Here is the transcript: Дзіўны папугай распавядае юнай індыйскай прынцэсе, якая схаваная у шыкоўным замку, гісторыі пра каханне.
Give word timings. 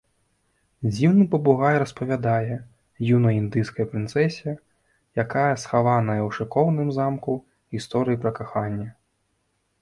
Дзіўны 0.93 1.25
папугай 1.33 1.75
распавядае 1.83 2.55
юнай 3.17 3.37
індыйскай 3.41 3.85
прынцэсе, 3.91 4.55
якая 5.25 5.53
схаваная 5.65 6.17
у 6.31 6.33
шыкоўным 6.39 6.89
замку, 6.99 7.37
гісторыі 7.77 8.21
пра 8.27 8.31
каханне. 8.41 8.89